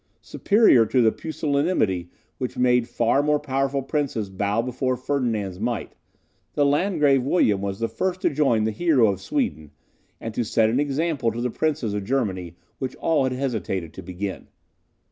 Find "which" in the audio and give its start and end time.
2.39-2.57, 12.79-12.95